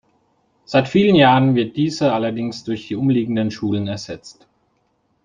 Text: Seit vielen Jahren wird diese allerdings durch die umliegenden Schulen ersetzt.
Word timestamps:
Seit 0.65 0.87
vielen 0.87 1.13
Jahren 1.15 1.53
wird 1.53 1.77
diese 1.77 2.11
allerdings 2.11 2.63
durch 2.63 2.87
die 2.87 2.95
umliegenden 2.95 3.51
Schulen 3.51 3.87
ersetzt. 3.87 4.47